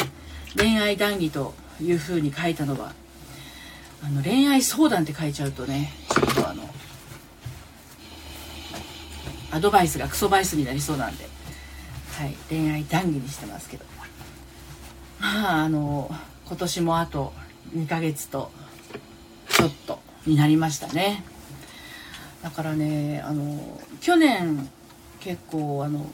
[0.56, 2.94] 恋愛談義というふうに書いたのは
[4.04, 6.64] あの恋愛相談って書いちゃうとねちょっとあの
[9.52, 11.26] アドバイスがクソバイスになりそうなんで、
[12.18, 13.94] はい、恋愛談義にしてますけど。
[15.24, 16.14] まああの
[16.46, 17.32] 今年もあと
[17.74, 18.52] 2ヶ月と
[19.48, 21.24] ちょっとになりましたね。
[22.44, 24.70] だからねあの去年
[25.22, 26.06] 結構あの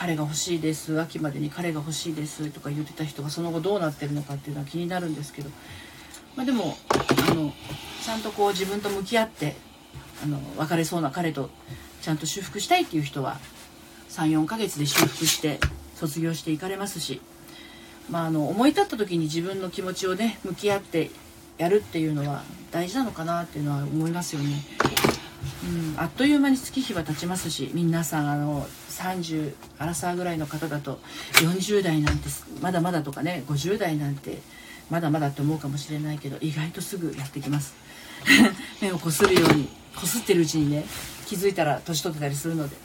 [0.00, 5.50] 彼が欲しいです秋までに彼が欲しいですとか言ってた人がその後どうなってるのかっていうのは気になるんですけど、
[6.36, 6.74] まあ、でも
[7.28, 7.52] あの
[8.02, 9.56] ちゃんとこう自分と向き合って
[10.24, 11.50] あの別れそうな彼と
[12.00, 13.36] ちゃんと修復したいっていう人は
[14.08, 15.60] 34ヶ月で修復して
[15.96, 17.20] 卒業していかれますし、
[18.08, 21.10] まあ、あの思い立った時に自分の気持ちをね向き合って
[21.58, 24.62] やるっていうのは大事なのかなっていうのは思いますよね。
[25.62, 30.98] うん、あっという間に月日は経ちますし皆さんあの30アラサーぐらいの方だと
[31.34, 32.28] 40代なんて
[32.62, 34.38] まだまだとかね50代なんて
[34.90, 37.74] まだまだって思うかもしれないけど意外とすぐやってきます。
[38.82, 40.84] 目をこするようにこすってるうちにね
[41.26, 42.76] 気づいたら年取ってたりするので。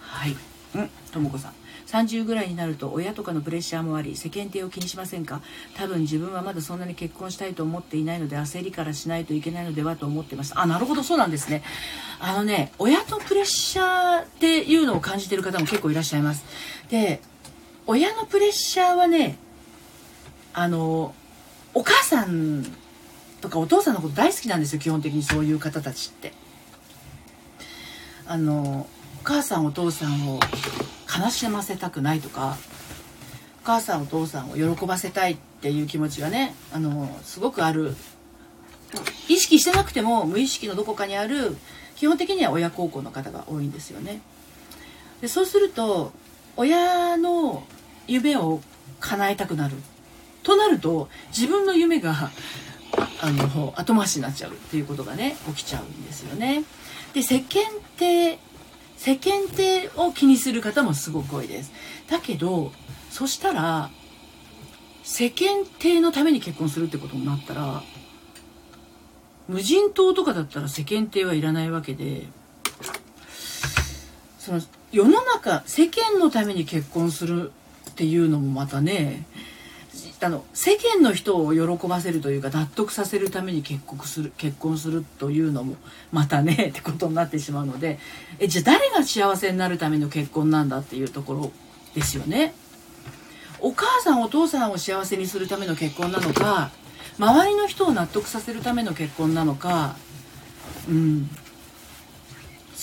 [0.00, 0.36] はい。
[0.74, 1.52] うんとも子さん。
[1.86, 5.40] 30ぐらいになると親とかのプレッシャーもあり世間体を気にしませんか？
[5.76, 11.62] 多分自分はまだそんなに結婚したいと思っていないので焦りからしないといけないのではと思ってましたあなるほどそうなんですね。
[12.18, 16.44] あのね親とプレッシャーっていうのを感じてる方も結構いらっしゃいます。
[16.90, 17.20] で
[17.86, 19.38] 親のプレッシャーはね
[20.52, 21.14] あの
[21.72, 22.64] お母さん
[23.40, 25.22] とかお父さんのこと大好きなんですよ基本的に。
[25.22, 26.32] そういう方たちって。
[28.26, 28.88] あの
[29.20, 30.40] お母さんお父さんを
[31.18, 32.56] 悲しませたくないとか
[33.62, 37.94] お母さんお父さんを喜ばせたいっていう気持ちがねあのすごくある。
[39.28, 41.56] 意識してなくても無意識のどこかにある
[41.96, 44.20] 基本的には親孝行の方が多いんですよね。
[45.20, 46.12] でそうすると
[46.56, 47.64] 親の
[48.06, 48.60] 夢を
[49.00, 49.76] 叶えたくなる。
[50.44, 52.30] となると自分の夢が
[53.20, 56.62] あの後回しになっちゃうっていうことがね起きちゃうんですよね。
[57.12, 58.38] で世間って
[58.96, 61.72] 世間体を気にする方もすごく多いです。
[62.08, 62.72] だけど
[63.10, 63.90] そしたら
[65.02, 67.82] 世間体のために結婚するってことになったら
[69.48, 72.24] 無人島とかだったら世間体はいらないわけで
[74.38, 74.60] その
[74.92, 77.52] 世の中世間のために結婚する
[77.90, 79.26] っていうのもまたね
[80.22, 85.76] あの世間の人を喜ばせるというか納得させるために結婚する結婚するというのも
[86.10, 87.98] またね ってことになってしまうので
[88.38, 91.52] えじゃあ誰が幸せになるための結婚なんだっていうところ
[91.94, 92.54] ですよね。
[93.60, 96.70] お母さんお父さんを幸せにするための結婚なのか
[97.18, 99.96] 周りの人を納得させるための結婚なのか
[100.88, 101.30] うん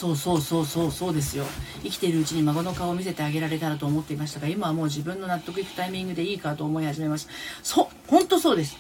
[0.04, 1.46] そうそうそうそうそうですよ。
[1.82, 7.32] 生きているうちに孫の顔を見せてあげられたらと思っていましたが今はもう自分の納得いくタイミングでいいかと思い始めました
[7.64, 8.76] そう本当そうです。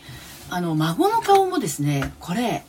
[0.49, 2.65] あの孫の顔もですねこれ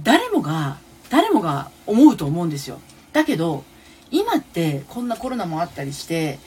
[0.00, 0.76] 誰もが
[1.10, 2.78] 誰もが思うと思うんですよ。
[3.12, 3.64] だけど
[4.12, 6.38] 今ってこんなコロナもあったりして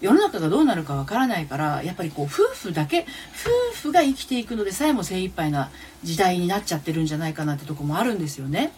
[0.00, 3.04] 世の中がどうなるかわからないからやっぱりこう夫婦だけ
[3.74, 5.70] 夫婦が生きていくのでさえも精一杯な
[6.02, 8.72] 時代になっちゃってるんじゃないかなってとこもあるんですよね。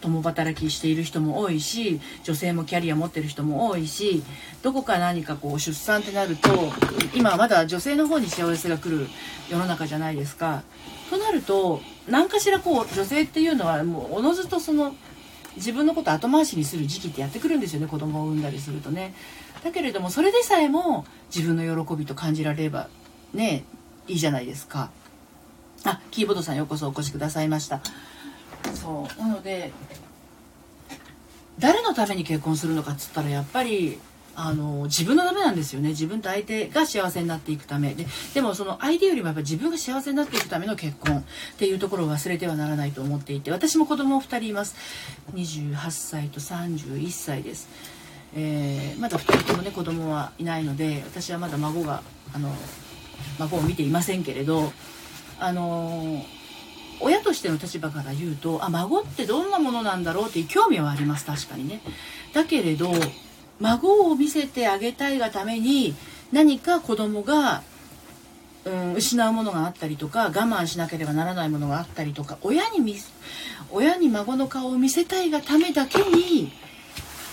[0.00, 4.22] 共働きしている人も多いし女性もキャリア持ってる人も多いし
[4.62, 6.50] どこか何かこう出産ってなると
[7.14, 9.08] 今はまだ女性の方に幸せが来る
[9.50, 10.62] 世の中じゃないですか。
[11.10, 14.94] となると何かしらこう女性っていうのはもうおのずとその
[15.56, 19.14] 自分のこと後回しにする時期ってやってくるんですよね子供を産んだりするとね。
[19.64, 22.88] だけれどもそれでさえも自分の喜びと感じられれば
[23.32, 23.64] ね
[24.06, 24.90] いいじゃないですか。
[25.84, 27.80] あキーボードさんようこそお越しくださいました。
[28.74, 29.20] そう。
[29.20, 29.72] なので
[31.58, 33.98] 誰のために結婚するのかっつったらやっぱり
[34.36, 35.88] あの自分のためなんですよね。
[35.88, 37.94] 自分と相手が幸せになっていくため。
[37.94, 41.18] ででもその相手よりもやっぱ自分が幸せになっていくための結婚。
[41.18, 41.22] っ
[41.56, 43.50] ていうところを忘れてはならないと思っていて。
[43.50, 44.76] 私も子供2人います。
[45.34, 47.68] 28歳と31歳です、
[48.34, 52.02] えー、まだ2人ともね子供はいないので私はまだ孫が
[52.32, 52.54] あの
[53.38, 54.72] 孫を見ていませんけれど
[55.38, 56.22] あの
[57.00, 61.80] 親としての立場から言うとあ孫ってどんなものなんだろうっていう興味はあります確かにね
[62.32, 62.90] だけれど
[63.60, 65.94] 孫を見せてあげたいがために
[66.32, 67.62] 何か子供が、
[68.64, 72.96] うん、失うものがあったりとか我慢しなければならないものがあったりとか親に見
[73.70, 76.52] 親に孫の顔を見せたいがためだけに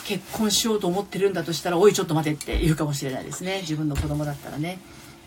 [0.06, 4.80] 結婚しようと思ってるんだとしたら「おいちょっと待て」って言うかもしれないですね自分の子供だったらね。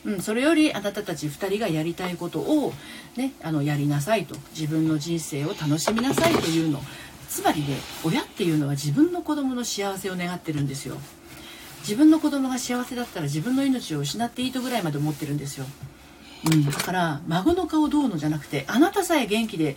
[0.05, 2.73] うん、それよりあなたたち2人がやりたいことを、
[3.17, 4.37] ね、あのやりなさいと。
[4.51, 6.83] 自分の人生を楽しみなさいというの。
[7.29, 10.97] つまりね親っていうのは自分の子供の幸せを願ってるんですよ。
[11.83, 15.65] 自分の子供が幸せだったら自分の命を失っていいとぐらいまで思ってるんですよ、
[16.51, 19.77] うん、だから孫の顔どうのじゃなくてあなたさえ元気で、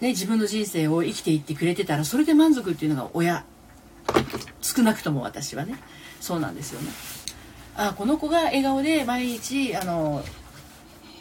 [0.00, 3.44] ね、自分の人生を生きていってくれてたらそれで満足っていうのが親。
[4.60, 5.78] 少なくとも私はね。
[6.20, 6.90] そうなんですよね。
[7.78, 10.24] あこの子が笑顔で毎日あの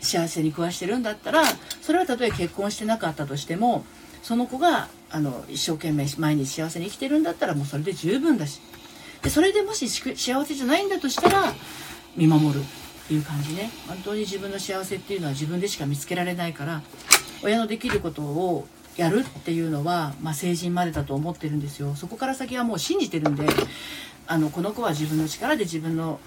[0.02, 1.44] 幸せに暮らしてるんだったら
[1.82, 3.86] それはたとえ結婚してなかったとしても
[4.24, 8.60] その子があの一生懸命毎日幸せに生きてるんだったらもうそれで十分だし。
[9.22, 11.52] でそれでもし幸せじゃないんだとしたら
[12.16, 12.64] 見守るっ
[13.08, 13.72] ていう感じね。
[13.88, 16.82] 本当に自分の幸せっていうのは自分でしか見つけられないから
[17.44, 21.96] 親のできることをやるっていうのは、まあ、成人までだと思ってるんですよ。
[21.96, 23.48] そこから先はもう信じてるんで
[24.28, 26.20] あのこの子は自分の力で自分の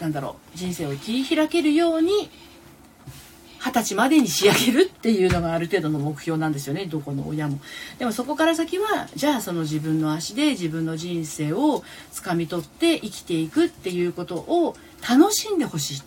[0.00, 2.30] なんだろう人生を切り開けるように
[3.64, 7.60] 二十歳までに仕上げるっていうのがある程度の目標なんですよねどこの親も。
[7.98, 14.74] でもそこから先はじゃあその自分の足で自分の人生をつかみ取って生きていくっていうことを
[15.08, 16.02] 楽しんでほしい。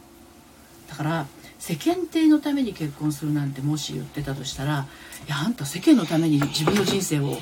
[0.89, 1.27] だから
[1.57, 4.85] 世間体のために結婚するなんてもし言ってたとしたら
[5.25, 7.37] いやあんた世間のために自分の人生を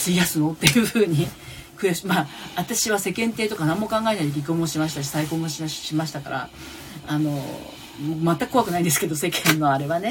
[0.00, 0.52] 費やすの？
[0.52, 1.28] っていうふうに
[1.78, 2.26] 悔し まあ
[2.56, 5.62] 私は世間体とか何も考えないで離婚もしましたし再婚もし
[5.94, 6.50] ましたから
[7.06, 7.42] あの
[8.00, 10.10] 全く怖くないんですけど世間のあれはね。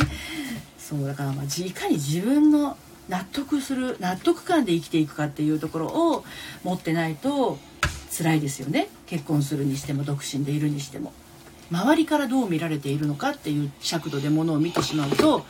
[0.77, 2.77] そうだからまあいかに自分の
[3.09, 6.23] 納得する納得感で生きていくかっていうところを
[6.63, 7.59] 持ってないと
[8.17, 8.87] 辛いですよね。
[9.05, 11.13] 結婚するにしても独身でいるにしても。
[11.69, 15.45] 周りからどう見られているのかっていう尺度でものを見てしまうと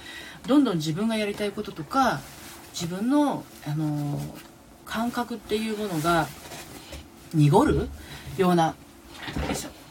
[0.48, 2.22] どんどん自分がやりたいこととか
[2.74, 4.20] 自分の、あの
[4.88, 6.28] 感覚っていうものが
[7.34, 7.90] 濁る
[8.38, 8.76] ような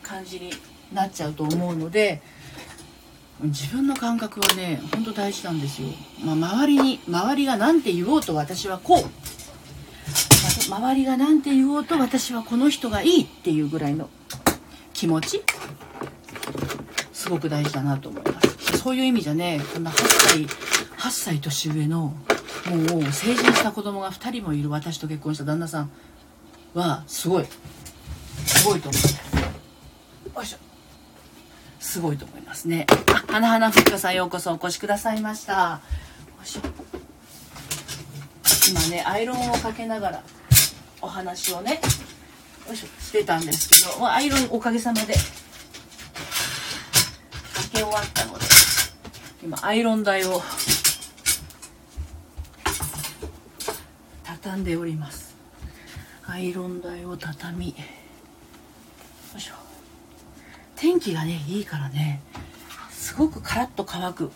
[0.02, 0.50] 感じに
[0.92, 2.22] なっちゃうと思うので
[3.40, 5.88] 自分の感覚はねほんと大事なんですよ、
[6.24, 9.04] まあ、周りに周りが何て言おうと私はこう。
[10.68, 14.08] 周りが何て言おうと私はこの人がいいっていうぐらいの
[14.92, 15.42] 気持ち。
[17.12, 18.78] すごく大事だなと思います。
[18.78, 22.14] そういう意味じゃねこんな8歳8歳年上の
[22.70, 25.90] もう成人した子供が2人もいる私と結婚した旦那さん
[26.74, 27.44] はすごい。
[28.44, 30.36] すごいと思う。
[30.38, 30.58] よいしょ
[31.78, 32.86] すごいと思いますね。
[32.90, 35.80] あ花花ふっかさんようこそお越しくださいました。
[38.68, 40.22] 今ねアイロンをかけながら
[41.00, 41.80] お話をね
[42.66, 42.86] よいしょ。
[43.00, 45.20] してたんですけどアイロンおかげさまでか
[47.72, 48.44] け終わったので
[49.42, 50.42] 今アイロン台を
[54.56, 55.36] んでおります。
[56.26, 57.74] アイロン台を畳みよ
[59.36, 59.54] いしょ。
[60.74, 62.20] 天気がねいいからね
[62.90, 64.30] すごくカラッと乾く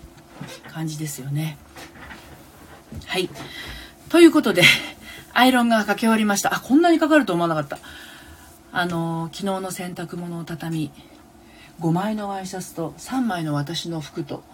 [0.71, 1.59] 感じですよね。
[3.07, 3.29] はい。
[4.09, 4.63] ということで
[5.33, 6.55] アイロンがかけ終わりました。
[6.55, 7.79] あこんなにかかると思わなかった。
[8.73, 10.93] あの昨日の洗濯物を畳み
[11.81, 14.45] 5枚のワイシャツと3枚の私の服と、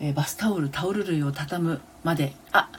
[0.00, 2.32] え、バスタオルタオル類を畳むまで。
[2.50, 2.70] あ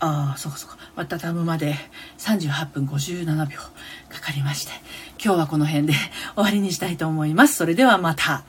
[0.00, 1.06] ああそうかそうか。
[1.06, 1.74] 畳むまで
[2.18, 3.58] 38分57秒
[4.08, 4.72] かかりまして
[5.22, 5.94] 今日はこの辺で
[6.34, 7.56] 終わりにしたいと思います。
[7.56, 8.44] それではまた。